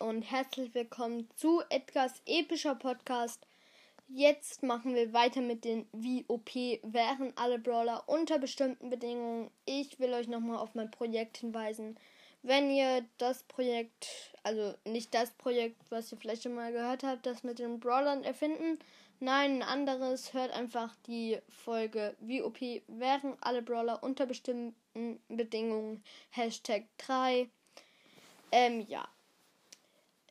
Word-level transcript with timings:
und 0.00 0.22
herzlich 0.22 0.74
willkommen 0.74 1.28
zu 1.34 1.62
Edgars 1.70 2.20
epischer 2.26 2.74
Podcast. 2.74 3.46
Jetzt 4.06 4.62
machen 4.62 4.94
wir 4.94 5.14
weiter 5.14 5.40
mit 5.40 5.64
den 5.64 5.86
VOP 5.92 6.54
wären 6.82 7.32
alle 7.36 7.58
Brawler 7.58 8.04
unter 8.06 8.38
bestimmten 8.38 8.90
Bedingungen. 8.90 9.50
Ich 9.64 9.98
will 9.98 10.12
euch 10.12 10.28
nochmal 10.28 10.58
auf 10.58 10.74
mein 10.74 10.90
Projekt 10.90 11.38
hinweisen. 11.38 11.98
Wenn 12.42 12.70
ihr 12.70 13.06
das 13.16 13.42
Projekt, 13.44 14.34
also 14.42 14.74
nicht 14.84 15.14
das 15.14 15.30
Projekt, 15.32 15.80
was 15.90 16.12
ihr 16.12 16.18
vielleicht 16.18 16.42
schon 16.42 16.54
mal 16.54 16.70
gehört 16.70 17.02
habt, 17.02 17.24
das 17.24 17.42
mit 17.42 17.58
den 17.58 17.80
Brawlern 17.80 18.24
erfinden, 18.24 18.78
nein, 19.20 19.62
ein 19.62 19.62
anderes, 19.62 20.34
hört 20.34 20.52
einfach 20.52 20.94
die 21.06 21.38
Folge 21.48 22.14
VOP 22.20 22.82
wären 22.88 23.36
alle 23.40 23.62
Brawler 23.62 24.02
unter 24.02 24.26
bestimmten 24.26 25.18
Bedingungen. 25.28 26.04
Hashtag 26.30 26.84
3. 26.98 27.48
Ähm, 28.52 28.86
ja. 28.86 29.08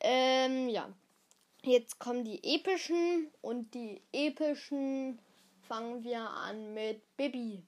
Ähm, 0.01 0.69
ja. 0.69 0.89
Jetzt 1.63 1.99
kommen 1.99 2.23
die 2.25 2.43
epischen 2.43 3.31
und 3.41 3.73
die 3.73 3.99
epischen 4.13 5.19
fangen 5.67 6.03
wir 6.03 6.29
an 6.29 6.73
mit 6.75 7.01
Bibi. 7.17 7.63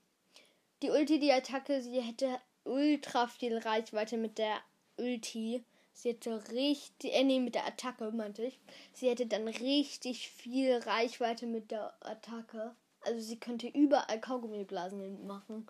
Die 0.83 0.91
Ulti, 0.91 1.19
die 1.19 1.31
Attacke, 1.31 1.81
sie 1.81 1.99
hätte 2.01 2.39
ultra 2.63 3.27
viel 3.27 3.57
Reichweite 3.57 4.17
mit 4.17 4.37
der 4.37 4.57
Ulti. 4.97 5.63
Sie 5.93 6.09
hätte 6.09 6.51
richtig, 6.51 7.11
äh, 7.11 7.23
nee, 7.23 7.39
mit 7.39 7.55
der 7.55 7.65
Attacke 7.65 8.11
meinte 8.11 8.43
ich. 8.43 8.59
Sie 8.93 9.09
hätte 9.09 9.25
dann 9.25 9.47
richtig 9.47 10.29
viel 10.29 10.77
Reichweite 10.77 11.47
mit 11.47 11.71
der 11.71 11.95
Attacke. 12.01 12.75
Also 13.01 13.19
sie 13.19 13.39
könnte 13.39 13.67
überall 13.67 14.21
Kaugummiblasen 14.21 15.25
machen. 15.25 15.65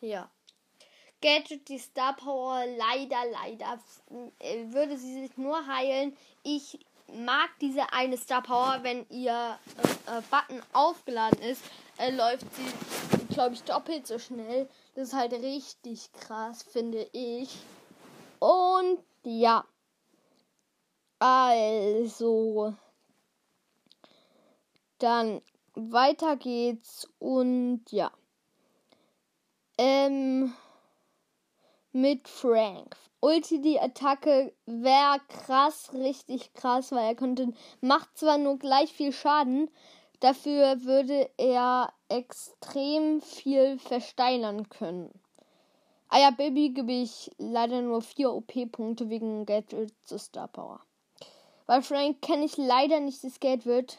Ja. 0.00 0.28
Gadget, 1.20 1.68
die 1.68 1.78
Star 1.78 2.14
Power, 2.14 2.64
leider, 2.66 3.24
leider 3.30 3.78
äh, 4.38 4.72
würde 4.72 4.96
sie 4.96 5.26
sich 5.26 5.36
nur 5.36 5.66
heilen. 5.66 6.16
Ich 6.44 6.78
mag 7.12 7.50
diese 7.60 7.92
eine 7.92 8.16
Star 8.16 8.42
Power, 8.42 8.80
wenn 8.82 9.06
ihr 9.10 9.58
äh, 9.82 10.18
äh, 10.18 10.22
Button 10.30 10.62
aufgeladen 10.72 11.40
ist, 11.42 11.62
äh, 11.98 12.10
läuft 12.10 12.46
sie, 12.54 13.34
glaube 13.34 13.54
ich, 13.54 13.62
doppelt 13.64 14.06
so 14.06 14.18
schnell. 14.18 14.68
Das 14.94 15.08
ist 15.08 15.14
halt 15.14 15.32
richtig 15.32 16.12
krass, 16.12 16.62
finde 16.62 17.08
ich. 17.12 17.56
Und 18.38 18.98
ja. 19.24 19.64
Also. 21.18 22.74
Dann 24.98 25.42
weiter 25.74 26.36
geht's 26.36 27.08
und 27.18 27.82
ja. 27.90 28.10
Ähm 29.76 30.54
mit 32.00 32.28
Frank. 32.28 32.96
Ulti 33.20 33.60
die 33.60 33.80
Attacke 33.80 34.52
wäre 34.66 35.20
krass, 35.28 35.90
richtig 35.92 36.54
krass, 36.54 36.92
weil 36.92 37.06
er 37.06 37.14
könnte, 37.16 37.52
macht 37.80 38.16
zwar 38.16 38.38
nur 38.38 38.58
gleich 38.58 38.92
viel 38.92 39.12
Schaden, 39.12 39.68
dafür 40.20 40.84
würde 40.84 41.28
er 41.36 41.92
extrem 42.08 43.20
viel 43.20 43.80
versteinern 43.80 44.68
können. 44.68 45.10
Ah 46.08 46.20
ja, 46.20 46.30
Baby 46.30 46.70
gebe 46.70 46.92
ich 46.92 47.30
leider 47.38 47.82
nur 47.82 48.00
4 48.00 48.32
OP-Punkte 48.32 49.10
wegen 49.10 49.44
Gadget 49.44 49.92
zu 50.04 50.18
Star 50.18 50.48
Power. 50.48 50.80
Weil 51.66 51.82
Frank 51.82 52.22
kenne 52.22 52.44
ich 52.44 52.56
leider 52.56 53.00
nicht, 53.00 53.24
das 53.24 53.40
Geld 53.40 53.66
wird. 53.66 53.98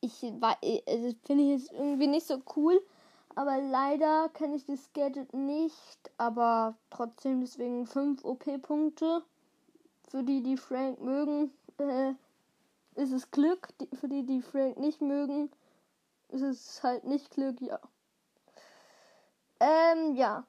Ich 0.00 0.22
war, 0.40 0.58
also 0.86 1.14
finde 1.24 1.54
es 1.54 1.70
irgendwie 1.70 2.08
nicht 2.08 2.26
so 2.26 2.42
cool. 2.56 2.82
Aber 3.34 3.58
leider 3.58 4.28
kenne 4.30 4.56
ich 4.56 4.64
das 4.66 4.92
Gadget 4.92 5.32
nicht. 5.32 5.98
Aber 6.16 6.76
trotzdem 6.90 7.40
deswegen 7.40 7.86
5 7.86 8.24
OP-Punkte. 8.24 9.22
Für 10.08 10.22
die, 10.22 10.42
die 10.42 10.56
Frank 10.56 11.00
mögen, 11.00 11.52
äh, 11.78 12.12
ist 12.94 13.12
es 13.12 13.30
Glück. 13.30 13.68
Für 14.00 14.08
die, 14.08 14.24
die 14.24 14.42
Frank 14.42 14.78
nicht 14.78 15.00
mögen, 15.00 15.50
ist 16.28 16.42
es 16.42 16.82
halt 16.82 17.04
nicht 17.04 17.30
Glück, 17.30 17.60
ja. 17.60 17.78
Ähm, 19.60 20.14
ja. 20.14 20.44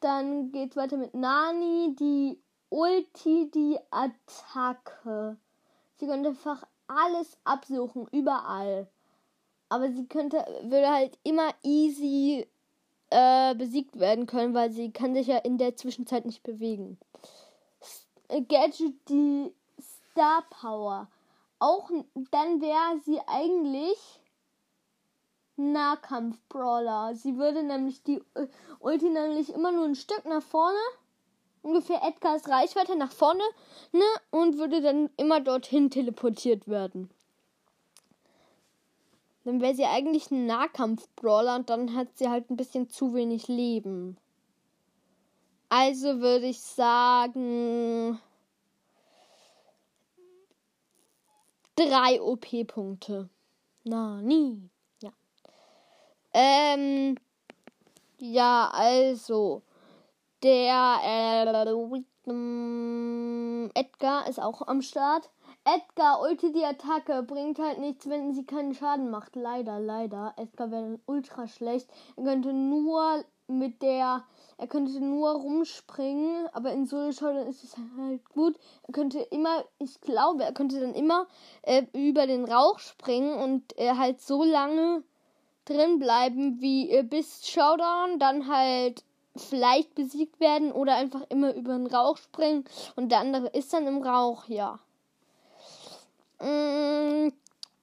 Dann 0.00 0.52
geht's 0.52 0.76
weiter 0.76 0.96
mit 0.96 1.14
Nani, 1.14 1.96
die 1.98 2.38
Ulti, 2.68 3.50
die 3.50 3.78
Attacke. 3.90 5.36
Sie 5.96 6.06
können 6.06 6.26
einfach 6.26 6.66
alles 6.86 7.38
absuchen, 7.44 8.06
überall 8.12 8.88
aber 9.74 9.90
sie 9.90 10.06
könnte, 10.06 10.36
würde 10.62 10.88
halt 10.88 11.18
immer 11.24 11.52
easy 11.64 12.46
äh, 13.10 13.56
besiegt 13.56 13.98
werden 13.98 14.26
können, 14.26 14.54
weil 14.54 14.70
sie 14.70 14.92
kann 14.92 15.14
sich 15.14 15.26
ja 15.26 15.38
in 15.38 15.58
der 15.58 15.74
Zwischenzeit 15.74 16.26
nicht 16.26 16.44
bewegen. 16.44 16.96
Äh, 18.28 18.42
Gadget 18.42 18.94
die 19.08 19.52
Star 20.12 20.44
Power. 20.48 21.08
Auch 21.58 21.90
dann 22.30 22.60
wäre 22.60 23.00
sie 23.04 23.18
eigentlich 23.26 23.98
Nahkampf-Brawler. 25.56 27.16
Sie 27.16 27.36
würde 27.36 27.64
nämlich 27.64 28.04
die 28.04 28.22
äh, 28.34 28.46
Ulti 28.78 29.10
nämlich 29.10 29.52
immer 29.52 29.72
nur 29.72 29.86
ein 29.86 29.96
Stück 29.96 30.24
nach 30.24 30.42
vorne, 30.42 30.78
ungefähr 31.62 32.00
Edgars 32.04 32.48
Reichweite 32.48 32.94
nach 32.94 33.10
vorne, 33.10 33.42
ne, 33.90 34.04
und 34.30 34.56
würde 34.56 34.80
dann 34.82 35.10
immer 35.16 35.40
dorthin 35.40 35.90
teleportiert 35.90 36.68
werden. 36.68 37.10
Dann 39.44 39.60
wäre 39.60 39.74
sie 39.74 39.84
eigentlich 39.84 40.30
ein 40.30 40.46
Nahkampf-Brawler 40.46 41.56
und 41.56 41.70
dann 41.70 41.94
hat 41.94 42.16
sie 42.16 42.28
halt 42.28 42.50
ein 42.50 42.56
bisschen 42.56 42.88
zu 42.88 43.14
wenig 43.14 43.46
Leben. 43.48 44.16
Also 45.68 46.20
würde 46.20 46.46
ich 46.46 46.60
sagen. 46.60 48.18
Drei 51.76 52.22
OP-Punkte. 52.22 53.28
Na, 53.82 54.22
nie. 54.22 54.70
Ja. 55.02 55.12
Ähm. 56.32 57.16
Ja, 58.18 58.70
also. 58.72 59.62
Der 60.42 61.00
äh, 61.02 61.44
Edgar 63.74 64.28
ist 64.28 64.40
auch 64.40 64.62
am 64.66 64.80
Start. 64.80 65.30
Edgar, 65.66 66.20
Ulti 66.20 66.52
die 66.52 66.64
Attacke, 66.64 67.22
bringt 67.22 67.58
halt 67.58 67.78
nichts, 67.78 68.06
wenn 68.08 68.34
sie 68.34 68.44
keinen 68.44 68.74
Schaden 68.74 69.10
macht. 69.10 69.34
Leider, 69.34 69.80
leider. 69.80 70.34
Edgar 70.36 70.70
wäre 70.70 70.98
ultra 71.06 71.48
schlecht. 71.48 71.88
Er 72.16 72.24
könnte 72.24 72.52
nur 72.52 73.24
mit 73.46 73.80
der, 73.80 74.24
er 74.58 74.66
könnte 74.66 75.00
nur 75.00 75.30
rumspringen, 75.30 76.48
aber 76.52 76.72
in 76.72 76.86
Solo 76.86 77.12
Showdown 77.12 77.46
ist 77.46 77.64
es 77.64 77.76
halt 77.98 78.28
gut. 78.30 78.58
Er 78.86 78.92
könnte 78.92 79.20
immer, 79.20 79.64
ich 79.78 80.00
glaube, 80.02 80.44
er 80.44 80.52
könnte 80.52 80.80
dann 80.80 80.94
immer 80.94 81.26
äh, 81.62 81.84
über 81.94 82.26
den 82.26 82.44
Rauch 82.44 82.78
springen 82.78 83.34
und 83.34 83.78
äh, 83.78 83.94
halt 83.96 84.20
so 84.20 84.44
lange 84.44 85.02
drin 85.64 85.98
bleiben, 85.98 86.60
wie 86.60 86.90
äh, 86.90 87.02
bis 87.02 87.48
Showdown, 87.48 88.18
dann 88.18 88.48
halt 88.48 89.02
vielleicht 89.36 89.94
besiegt 89.94 90.40
werden 90.40 90.72
oder 90.72 90.94
einfach 90.94 91.22
immer 91.28 91.54
über 91.54 91.72
den 91.72 91.86
Rauch 91.86 92.18
springen 92.18 92.64
und 92.96 93.10
der 93.10 93.20
andere 93.20 93.48
ist 93.48 93.72
dann 93.72 93.86
im 93.86 94.02
Rauch, 94.02 94.46
ja. 94.46 94.78
Mm, 96.40 97.32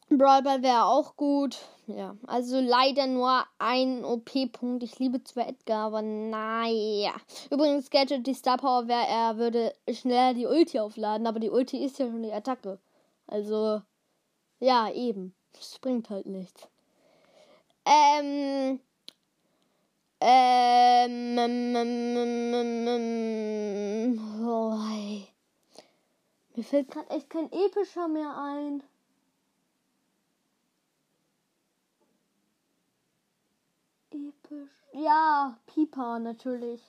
Brawlball 0.09 0.61
wäre 0.61 0.85
auch 0.85 1.15
gut. 1.15 1.57
Ja, 1.87 2.15
also 2.27 2.59
leider 2.59 3.07
nur 3.07 3.43
ein 3.57 4.05
OP-Punkt. 4.05 4.83
Ich 4.83 4.99
liebe 4.99 5.23
zwar 5.23 5.47
Edgar, 5.47 5.87
aber 5.87 6.01
naja. 6.01 7.13
Übrigens, 7.49 7.89
Gadget, 7.89 8.27
die 8.27 8.33
Star 8.33 8.57
Power 8.57 8.87
wäre, 8.87 9.07
er 9.07 9.37
würde 9.37 9.73
schneller 9.91 10.33
die 10.33 10.45
Ulti 10.45 10.79
aufladen, 10.79 11.27
aber 11.27 11.39
die 11.39 11.49
Ulti 11.49 11.83
ist 11.83 11.99
ja 11.99 12.07
schon 12.07 12.23
die 12.23 12.33
Attacke. 12.33 12.79
Also, 13.27 13.81
ja, 14.59 14.91
eben. 14.91 15.33
Das 15.53 15.79
bringt 15.79 16.09
halt 16.09 16.25
nichts. 16.27 16.67
Ähm. 17.85 18.79
Ähm. 20.23 21.37
ähm, 21.37 21.75
ähm, 21.75 22.53
ähm, 22.53 22.87
ähm 22.87 24.47
oh, 24.47 24.75
mir 26.55 26.63
fällt 26.63 26.91
gerade 26.91 27.09
echt 27.09 27.29
kein 27.29 27.51
epischer 27.51 28.07
mehr 28.07 28.35
ein. 28.37 28.83
Episch. 34.11 34.69
Ja, 34.93 35.57
Piper 35.67 36.19
natürlich. 36.19 36.81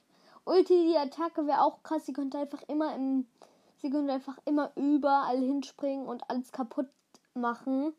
Ulti, 0.45 0.89
die 0.89 0.99
Attacke 0.99 1.47
wäre 1.47 1.63
auch 1.63 1.83
krass. 1.83 2.05
Sie 2.07 2.13
könnte 2.13 2.39
einfach 2.39 2.63
immer 2.69 2.95
im. 2.97 3.29
Sie 3.77 3.91
könnte 3.91 4.13
einfach 4.13 4.39
immer 4.45 4.73
überall 4.77 5.39
hinspringen 5.39 6.07
und 6.07 6.29
alles 6.29 6.51
kaputt 6.53 6.89
machen. 7.35 7.95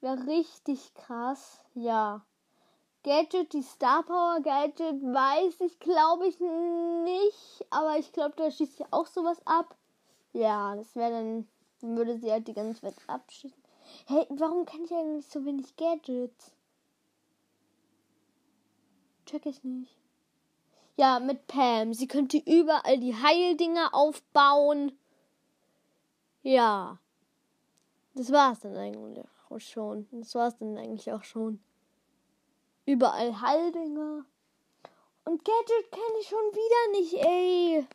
Wäre 0.00 0.26
richtig 0.26 0.94
krass. 0.94 1.64
Ja. 1.74 2.24
Gadget, 3.04 3.52
die 3.52 3.62
Star 3.62 4.02
Power 4.02 4.40
Gadget, 4.40 5.02
weiß 5.02 5.60
ich, 5.60 5.78
glaube 5.78 6.26
ich 6.26 6.38
nicht. 6.40 7.66
Aber 7.70 7.96
ich 7.98 8.12
glaube, 8.12 8.34
da 8.36 8.50
schießt 8.50 8.80
ja 8.80 8.86
auch 8.90 9.06
sowas 9.06 9.40
ab. 9.46 9.76
Ja, 10.32 10.76
das 10.76 10.94
wäre 10.94 11.10
dann, 11.10 11.48
dann 11.80 11.96
würde 11.96 12.18
sie 12.18 12.30
halt 12.30 12.48
die 12.48 12.54
ganze 12.54 12.80
Zeit 12.80 12.94
abschießen. 13.06 13.62
Hey, 14.06 14.26
warum 14.30 14.64
kenne 14.66 14.84
ich 14.84 14.92
eigentlich 14.92 15.26
so 15.26 15.44
wenig 15.44 15.76
Gadgets? 15.76 16.52
Check 19.26 19.46
ich 19.46 19.62
nicht. 19.64 19.96
Ja, 20.96 21.20
mit 21.20 21.46
Pam. 21.46 21.94
Sie 21.94 22.08
könnte 22.08 22.38
überall 22.38 22.98
die 22.98 23.14
Heildinger 23.14 23.94
aufbauen. 23.94 24.98
Ja. 26.42 26.98
Das 28.14 28.32
war's 28.32 28.60
dann 28.60 28.76
eigentlich 28.76 29.24
auch 29.48 29.60
schon. 29.60 30.08
Das 30.10 30.34
war's 30.34 30.58
dann 30.58 30.76
eigentlich 30.76 31.12
auch 31.12 31.22
schon. 31.22 31.60
Überall 32.84 33.40
Haldinger. 33.40 34.24
Und 35.24 35.44
Gadget 35.44 35.92
kenne 35.92 36.18
ich 36.20 36.28
schon 36.28 36.38
wieder 36.38 36.98
nicht, 36.98 37.14
ey. 37.14 37.86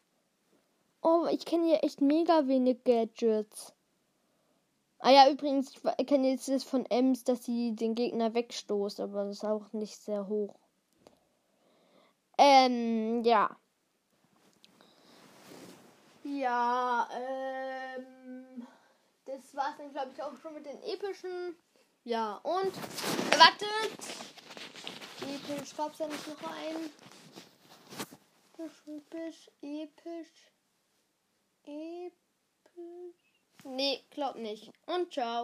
Oh, 1.06 1.28
ich 1.30 1.44
kenne 1.46 1.66
hier 1.66 1.84
echt 1.84 2.00
mega 2.00 2.48
wenig 2.48 2.86
Gadgets. 2.86 3.74
Ah 5.00 5.12
ja, 5.12 5.30
übrigens, 5.30 5.74
ich 5.98 6.08
kenne 6.08 6.30
jetzt 6.30 6.48
das 6.48 6.64
von 6.64 6.86
Ems, 6.86 7.26
dass 7.26 7.44
sie 7.44 7.76
den 7.76 7.94
Gegner 7.94 8.34
wegstoßt, 8.34 9.02
aber 9.02 9.26
das 9.26 9.38
ist 9.38 9.44
auch 9.44 9.74
nicht 9.74 9.98
sehr 9.98 10.30
hoch. 10.30 10.56
Ähm, 12.38 13.22
ja. 13.26 13.54
Ja, 16.24 17.10
ähm, 17.14 18.66
das 19.26 19.54
war's 19.54 19.76
dann, 19.78 19.92
glaube 19.92 20.12
ich, 20.16 20.24
auch 20.24 20.38
schon 20.42 20.54
mit 20.54 20.66
den 20.66 20.82
epischen. 20.84 21.58
Ja, 22.06 22.36
und 22.44 22.74
wartet. 23.38 24.00
Episch 25.20 25.76
gab's 25.76 26.00
ja 26.00 26.08
nicht 26.08 26.28
noch 26.30 26.50
ein. 26.50 26.90
Episch, 28.88 29.52
episch, 29.62 30.53
episch. 31.66 32.14
Nee, 33.66 34.00
glaub 34.10 34.36
nicht. 34.36 34.72
Und 34.86 35.12
ciao. 35.14 35.42